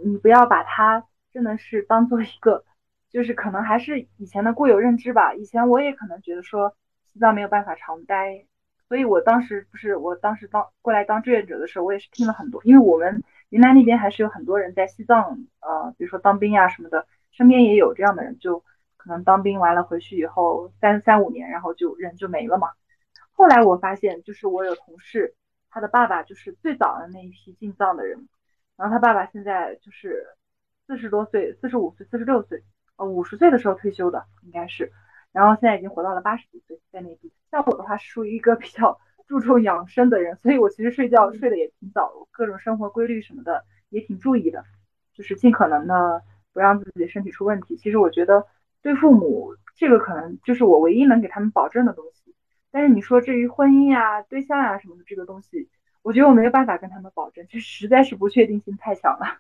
[0.03, 2.65] 你不要把它真的是当做一个，
[3.11, 5.33] 就是可能还是以前的固有认知吧。
[5.33, 8.45] 以前我也可能觉得说西藏没有办法长待，
[8.87, 18.63] 所以我当时不是我当时当过来当志愿者的时候，我也是听了很多，因为我们云南那边还是有很多人在西藏，呃，比如说当兵呀什么的，身边也有这样的人，就
[18.97, 22.69] 可能当兵完了回去以后三三五年，然后就人就没了嘛。
[23.31, 25.35] 后来我发现，就是我有同事。
[25.71, 28.27] 他的爸爸就是最早的那一批进藏的人，
[28.75, 30.25] 然后他爸爸现在就是
[30.87, 32.63] 四十多岁，四十五岁、四十六岁，
[32.99, 34.91] 呃，五十岁的时候退休的应该是，
[35.31, 37.31] 然后现在已经活到了八十几岁，在内地。
[37.49, 44.65] 像我的话是属于一个比较 注重养生的人，所以我其实睡觉睡得也挺早，各种生活规律什么的也挺注意的，
[45.13, 47.77] 就是尽可能的不让自己身体出问题。
[47.77, 48.45] 其实我觉得
[48.81, 52.35] 对父母这个可能就是我唯一能给他们保证的东西。
[52.69, 55.69] 但是你说至于婚姻呀、对象呀什么的这个东西，
[56.01, 59.37] 我觉得我没有办法跟他们保证，这实在是不确定性太强了。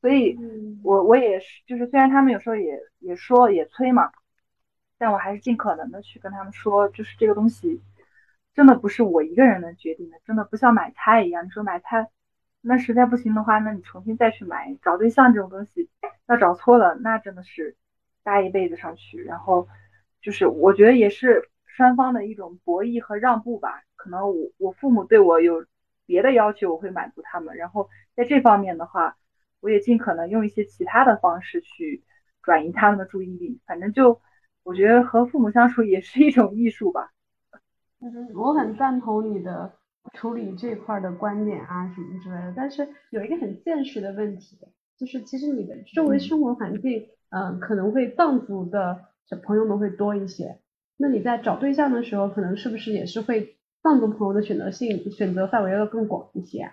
[0.00, 0.38] 所以，
[0.82, 4.10] 我我也是，就是虽然他们有时候也也说也催嘛，
[4.98, 7.80] 但我还是尽可能的去跟他们说，就是这个东西
[8.54, 11.44] 真的不是我一个人能决定的，真的不像买菜一样。
[11.44, 12.08] 你说买菜，
[12.60, 14.76] 那实在不行的话，那你重新再去买。
[14.82, 15.88] 找对象这种东西，
[16.26, 17.76] 要找错了，那真的是
[18.22, 19.22] 搭一辈子上去。
[19.22, 19.68] 然后，
[20.20, 21.48] 就是我觉得也是。
[21.78, 25.64] 双方的一种博弈和让步吧，可能我我父母对我有
[26.06, 27.56] 别的要求，我会满足他们。
[27.56, 29.16] 然后在这方面的话，
[29.60, 32.04] 我也尽可能用一些其他的方式去
[32.42, 33.60] 转移他们的注意力。
[33.66, 34.20] 反正就
[34.62, 37.12] 我觉得和父母相处也是一种艺术吧。
[38.00, 39.72] 嗯，我很赞同你的
[40.14, 42.54] 处理这块的观点啊什么之类的。
[42.56, 44.56] 但是有一个很现实的问题，
[44.96, 50.58] 就是其实你的周围生活环境，嗯，可能会藏族的小朋友们会多一些。
[50.96, 56.70] 那你在找对象的时候，可能是不是也是会藏族朋友的选择性选择范围要更广一些？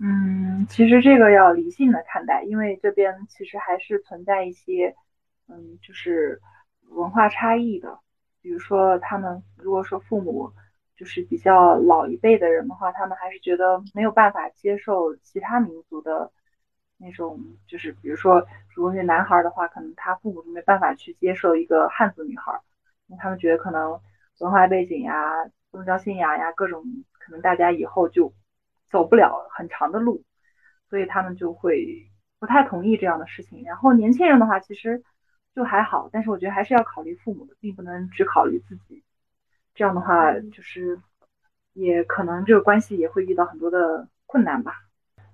[0.00, 4.94] 嗯，其实这个要理性的看待，因为这边其实还是存在一些，
[5.48, 6.40] 嗯，就是
[6.90, 7.98] 文化差异的。
[8.40, 10.52] 比如说，他们如果说父母
[10.96, 16.30] 就是比较老一辈的人的话，他们还是觉得没有办法接受其他民族的。
[16.96, 22.58] 那种就是，比如说，如果是男孩的话，可能他父母就没办法去接受一个汉族女孩，
[23.08, 24.00] 因为他们觉得可能
[24.38, 26.84] 文化背景呀、宗教信仰呀各种，
[27.18, 28.32] 可能大家以后就
[28.94, 30.22] 走不了很长的路，
[30.88, 33.64] 所以他们就会不太同意这样的事情。
[33.64, 35.02] 然后年轻人的话，其实
[35.52, 39.02] 就还好，但是我觉得还是要考虑父母的，并不能只考虑自己。
[39.74, 41.00] 这样的话，就是
[41.72, 44.74] 也可能这个关系也会遇到很多的困难吧。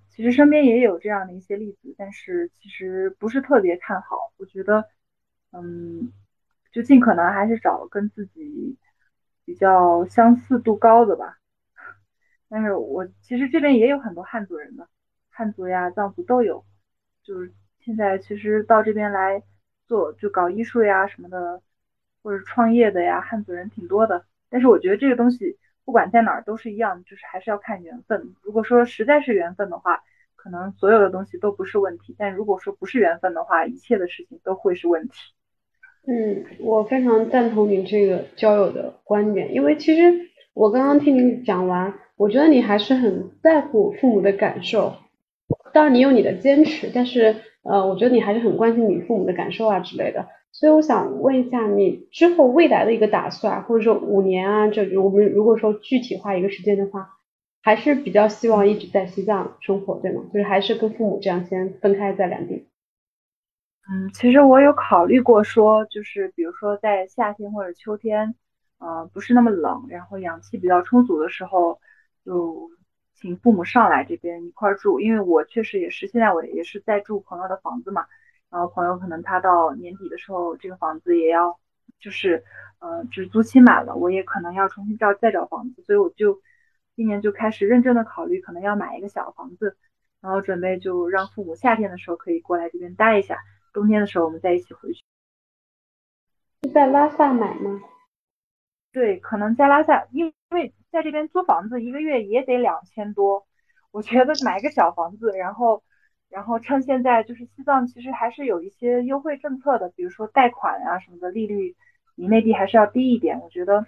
[0.09, 4.33] 其实身边也有这样的一些例子，但是其实不是特别看好。
[4.39, 4.89] 我觉得，
[5.53, 6.11] 嗯，
[6.73, 8.79] 就尽可能还是找跟自己
[9.45, 11.37] 比较相似度高的吧。
[12.51, 14.89] 但是我其实这边也有很多汉族人的，
[15.31, 16.65] 汉族呀、藏族都有。
[17.23, 19.43] 就是现在其实到这边来
[19.87, 21.63] 做，就搞艺术呀什么的，
[22.23, 24.25] 或者创业的呀，汉族人挺多的。
[24.49, 28.35] 但是我觉得这个东西不管在哪儿都是一样，就是还是要看缘分。
[28.43, 30.03] 如果说实在是缘分的话，
[30.35, 35.15] 可能所有的东西都不是问题，但如果说不是缘分的话，一切的事情都会是问题。
[36.07, 44.93] 嗯，我非常赞同你这个交友的观点，因为其实我刚刚听你讲完，我觉得你还是很在乎父母的感受。
[45.73, 50.29] 当然你有你的坚持，但是呃，我觉得你还是很关心你父母的感受啊之类的。
[50.53, 57.11] 所以我想问一下，你之后未来的一个打算，或者说五年啊，这我们如果说具体化一个时间的话。
[57.63, 60.23] 还是比较希望一直在西藏生活，对吗？
[60.33, 62.67] 就是还是跟父母这样先分开在两地。
[63.87, 68.35] 嗯，其实我有考虑过，说就是比如说在夏天或者秋天，
[68.79, 71.79] 呃，不是那么冷，然后氧气比较充足的时候，
[72.25, 72.71] 就
[73.15, 75.01] 请父母上来这边一块住。
[75.01, 78.07] 因为我确实也是现在我也是在住朋友的房子嘛，
[78.51, 81.59] 然后朋友可能他到年底的时候这个房子也要
[81.99, 82.45] 就是，
[82.79, 86.41] 呃，就是租期满了，我也可能要重新找再找房子，所以我就。
[86.97, 89.75] 今年就开始认真的考虑，可能要买一个小房子，
[90.21, 93.39] 然后准备就让父母夏天的时候可以过来这边待一下，
[93.73, 95.03] 冬天的时候我们再一起回去。
[96.63, 97.81] 是在拉萨买吗？
[98.93, 103.47] 对，可能在拉萨，因为在这边租房子一个月也得两千多，
[103.91, 105.83] 我觉得买个小房子，然后
[106.29, 111.77] 然后趁现在就是西藏其实还是有一些优惠政策的，比如说贷款啊什么的利率
[112.17, 113.85] 比内地还是要低一点，我觉得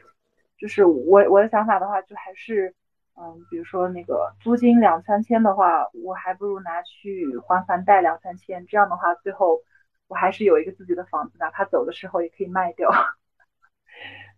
[0.59, 2.75] 就是我我的想法的话就还是。
[3.15, 9.61] 嗯，比如说那个租金两三千的话，我还不如拿去还房贷两三千，这样的话，最后
[10.09, 12.91] 我还是有一个自己的房子，哪怕走的时候也可以卖掉。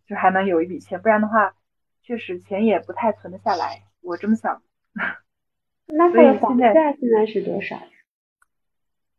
[0.07, 1.55] 就还能有一笔钱，不然的话，
[2.03, 3.83] 确实钱也不太存得下来。
[4.01, 4.63] 我这么想。
[5.87, 7.77] 那它的房价现在是多少？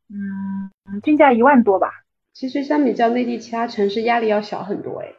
[0.10, 2.04] 嗯，均价一万多吧。
[2.34, 5.14] 其实相比较内地其他城市，压力要小很多哎。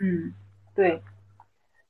[0.00, 0.34] 嗯，
[0.74, 1.02] 对，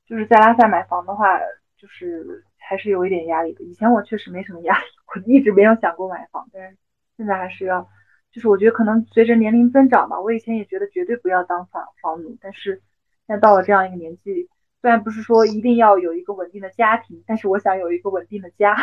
[0.05, 1.39] 就是在拉萨买房的话，
[1.77, 3.63] 就是还是有一点压力的。
[3.63, 6.77] 以前我确实没什么压力，我一直没有想过买房，但是
[7.17, 7.89] 现在还是要，
[8.31, 12.81] 就是我觉得可能随着年龄增长吧，我以前也觉得绝对不要当房房奴，但是
[13.27, 14.49] 现在到了这样一个年纪，
[14.81, 18.75] 虽然不是说一定要有一个稳定的家庭，但是我想有一个稳定的家，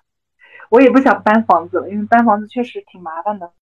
[0.70, 3.52] 我也不想搬房子了，因为搬房子确实挺麻烦的。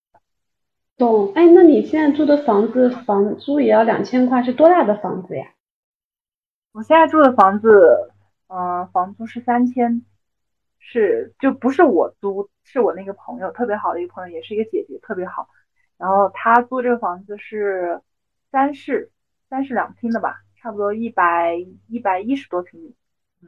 [0.96, 5.46] 懂，哎，那你现在住的房子房租也要两千块，是多大的房子呀？
[6.72, 8.10] 我现在住的房子，
[8.48, 10.02] 嗯，房租是三千，
[10.86, 15.48] 是就不是我租，是我那个朋友特别好的一个朋友，也是一个姐姐，特别好。
[15.96, 18.00] 然后她租这个房子是
[18.50, 19.10] 三室，
[19.48, 21.56] 三室两厅的吧，差不多一百
[21.88, 22.94] 一百一十多平米。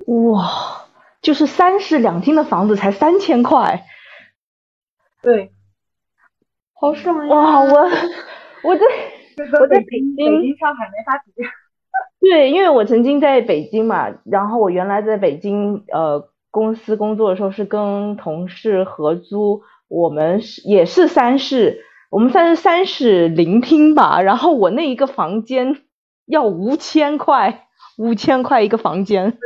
[0.06, 0.86] 哇，
[1.20, 3.84] 就是三室两厅的房子才三千块。
[5.22, 5.52] 对。
[6.78, 7.34] 好爽呀！
[7.34, 7.88] 哇，我
[8.62, 8.84] 我在
[9.60, 11.32] 我在北京、北京、上海没法比。
[12.20, 25.82] 对，因为我曾经在北京嘛，然后我原来在北京呃公司工作的时候是跟同事合租，我们是也是三室，我们算是三室零厅吧，然后我那一个房间
[26.24, 27.66] 要五千块，
[27.98, 29.32] 五千块一个房间。
[29.32, 29.38] 对，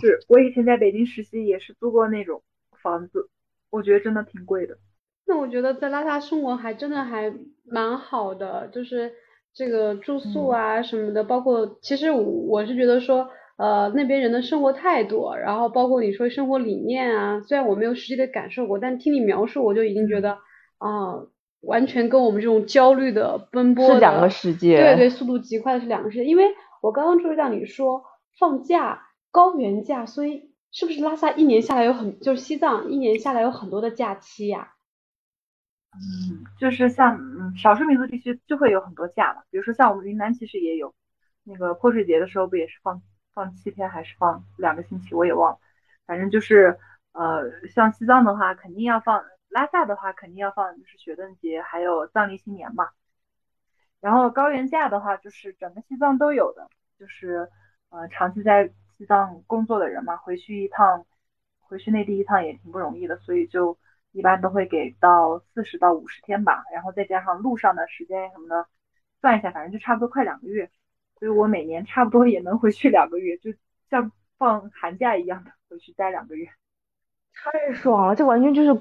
[0.00, 2.42] 是我以前在北京实习也是租过那种
[2.82, 3.28] 房子，
[3.70, 4.76] 我觉得真的挺贵的。
[5.24, 7.32] 那我觉得在拉萨生活还真的还
[7.64, 9.12] 蛮好的，就是
[9.54, 13.30] 这个住宿啊什么的，包括其实我是觉得说，
[13.60, 20.38] 呃，那边人的生活态度，然后包括你说生活理念啊，虽然我没有实际的感受过，但听你描述，我就已经觉得
[20.78, 21.26] 啊，
[21.60, 26.24] 完全跟我们这种焦虑的奔波是两个世界，对对，速度极快的是两个世界。
[26.24, 26.44] 因为
[26.80, 28.02] 我刚刚注意到你说
[28.38, 34.72] 放假高原假，所以是不是拉萨一年下来有很，就是西藏一年下来有很多的假期呀？
[35.92, 40.94] 嗯，就是像嗯少数民族地区就会有很多假嘛，比如说像我们云南其实也有，
[41.44, 43.02] 那个泼水节的时候不也是放
[43.40, 45.58] 放七天还是放两个星期，我也忘了，
[46.04, 46.78] 反正就是
[47.12, 52.90] 呃像西藏的话肯定要放，拉萨的话肯定要放，就是雪顿节还有藏历新年嘛。
[54.00, 56.68] 然后高原假的话就是整个西藏都有的，
[56.98, 57.48] 就是
[57.88, 61.06] 呃长期在西藏工作的人嘛，回去一趟
[61.60, 63.78] 回去内地一趟也挺不容易的，所以就。
[64.12, 68.66] 一般都会给到四十到五十天吧，然后再加上路上的时间什么的，
[69.20, 70.68] 算一下，反正就差不多快两个月。
[71.20, 73.52] 所以我每年差不多也能回去两个月，就
[73.88, 76.48] 像放寒假一样的回去待两个月。
[77.32, 78.74] 太爽了，这完全就是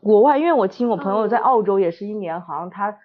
[0.00, 0.38] 国外。
[0.38, 2.96] 因为我听我朋友在澳洲也是一年，好像他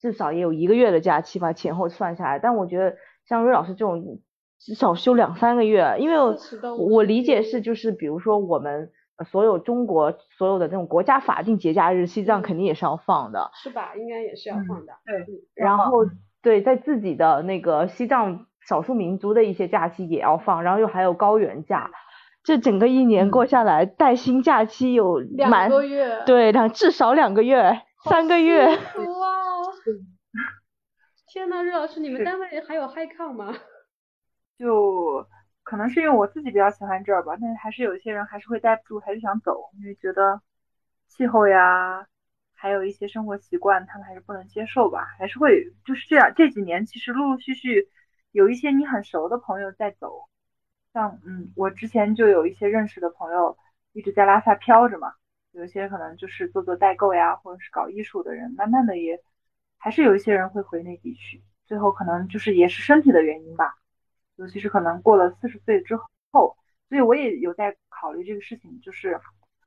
[0.00, 2.40] 至少也有一个月的假期吧，前后算下来。
[2.40, 2.96] 但我觉得
[3.28, 4.18] 像瑞老师这种
[4.58, 6.36] 至少休两三个月，因为我
[6.76, 8.90] 我理解是就是比如说我们。
[9.26, 13.94] 所有中国所有的那种国家法定节假日，西藏肯定也是要放的，是吧？
[13.94, 14.94] 应该也是要放的。
[15.04, 16.06] 对，然后
[16.42, 21.90] 对，在自己的那个西藏少数民族的一些假期也要放，然后又还有高原假，
[22.42, 28.66] 这整个一年过下来，带薪假期有两个月，对，两至少两个月，三个月。
[28.66, 28.76] 哇！
[31.32, 33.54] 天呐，瑞老师，你们单位还有 high con 吗？
[34.58, 35.26] 就。
[35.62, 40.40] 可能是因为我自己比较喜欢这儿吧，但是还是有一些人还是会待不住，还是想走，因为觉得
[41.06, 42.08] 气候呀，
[42.60, 46.34] 还有一些生活习惯，他们还是不能接受吧，还是会就是这样。
[46.36, 47.88] 这几年其实陆陆续续
[48.32, 50.28] 有一些你很熟的朋友在走，
[50.92, 53.56] 像嗯，我之前就有一些认识的朋友
[53.92, 55.14] 一直在拉萨飘着嘛，
[55.52, 59.22] 有一些可能就是做做代购呀，或者是搞艺术的人，慢慢的也
[59.78, 63.74] 还是有一些人会回内地去，最后可能就是也是身体的原因吧。
[64.36, 65.96] 尤其是可能过了四十岁之
[66.30, 66.56] 后，
[66.90, 68.80] 所以我也有在考虑这个事情。
[68.82, 69.18] 就是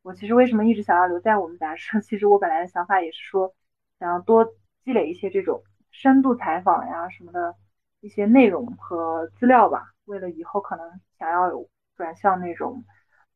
[0.03, 2.01] 我其实为什么一直想要留在我们杂志？
[2.01, 3.55] 其实我本来的想法也是说，
[3.99, 4.45] 想要多
[4.83, 7.55] 积累一些这种深度采访呀什么的
[8.01, 9.93] 一些内容和资料吧。
[10.05, 12.83] 为了以后可能想要有转向那种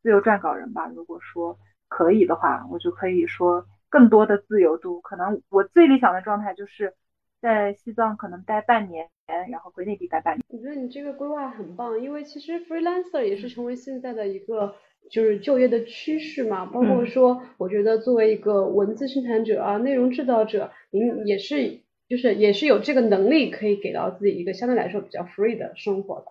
[0.04, 0.86] 自由撰稿人吧。
[0.94, 1.58] 如果说
[1.88, 5.02] 可以的话，我就可以说更多的自由度。
[5.02, 6.94] 可能我最理想的状态就是
[7.42, 9.10] 在西藏可能待半年。
[9.50, 10.44] 然后回内地待半年。
[10.48, 14.74] 我觉得你这个规划很棒，因为其实 freelancer 也是成为现在的一个
[15.10, 16.66] 就是就业的趋势嘛。
[16.66, 21.80] 包括说，我觉得作为一个文字生产者啊，内容制造者，您也是
[22.10, 26.26] 就是也是有这个能力可以给到自己一个相对来说比较 free 的生活的。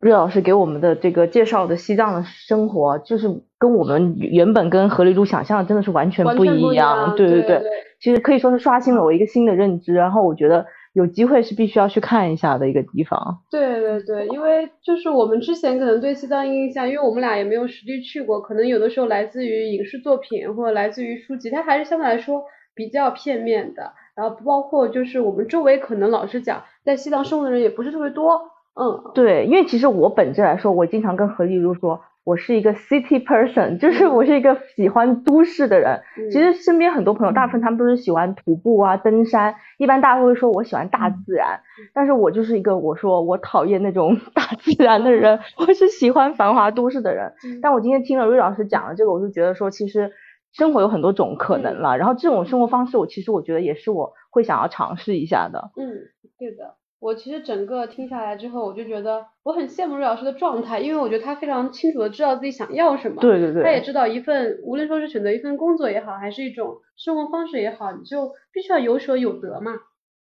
[0.00, 7.14] 瑞老师给我们的这个介绍的西藏的生活，就是跟我们原本跟何丽珠想象的真的是完全不一样。
[7.16, 7.62] 对对对，
[8.00, 9.92] 其实可以说是刷新了我一个新的认知。
[9.94, 10.66] 然后我觉得。
[10.92, 13.38] 有机会是必须要去看一下的一个地方。
[13.50, 22.42] 对对对，因为就是我们之前可能对西藏印象，因为我们俩也没有实地去过，可能有的时候来自于影视作品或者来自于书籍，它还是相对来说
[22.74, 23.92] 比较片面的。
[24.14, 28.40] 然后包括就是我们周围可能老实讲，在西藏生活的人也不是特别多。
[28.74, 32.00] 嗯，对，因为其实我本质来说，我经常跟何丽如说。
[32.28, 35.98] 我是一个 city person，就是我是一个喜欢都市的人。
[36.30, 39.54] 其实身边很多朋友，大部分他们都是喜欢徒步啊、登山。
[39.78, 41.58] 一般大家会说我喜欢大自然，
[41.94, 47.32] 但是我就是一个我说我讨厌那种大自然的人，我是喜欢繁华都市的人。
[47.62, 50.12] 但我今天听了瑞老师讲了这个，我就觉得说其实
[50.52, 51.96] 生活有很多种可能了。
[51.96, 55.70] 然后这种生活方式，我其实我觉得也是我会想要尝试一下的。
[55.78, 55.96] 嗯，
[56.38, 56.74] 对的。
[57.00, 63.20] 我其实整个听下来之后，我就觉得我很羡慕瑞老师的状态，因为我觉得他非常清楚的知道自己想要什么。
[63.20, 63.62] 对对对。
[63.62, 69.72] 他也知道一份，无论说是选择一份工作也好，还是一种生活方式也好，你就必须要有舍有得嘛。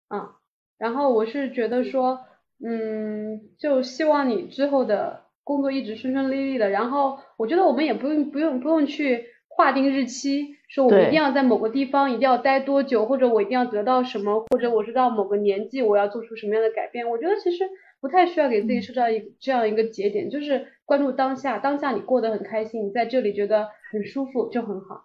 [0.09, 0.37] 啊，
[0.79, 2.21] 然后我是觉得说，
[2.65, 6.71] 嗯，就希望你之后的工作一直顺顺利利的。
[6.71, 9.27] 然后我觉得我们也不用不用不用去。
[9.57, 17.09] 划定日期，说我们一定要在某个地方，一定要待多久，或者我一定要得到什么，或者我是到某个年纪，我要做出什么样的改变。
[17.09, 17.63] 我觉得其实
[18.01, 25.05] 不太需要给自己设造一这样一个节点，就是关注当下，当下你过得很开心，你在这里觉得很舒服就很好。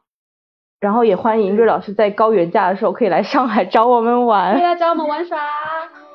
[0.80, 5.38] 然后也欢迎瑞老师在高原假的时候可以来上海找我们玩，可以来找我们玩耍。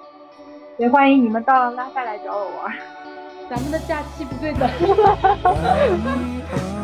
[0.79, 2.75] 也欢迎你们到拉萨来找我玩，
[3.49, 4.69] 咱们的假期不对等。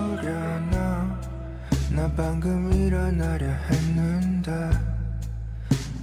[1.92, 4.70] 나 방금 일어나려 했는데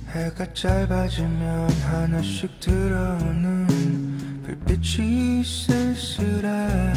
[0.09, 3.67] 해가 짧아지면 하나씩 들어오는
[4.43, 6.93] 불빛이 쓸쓸해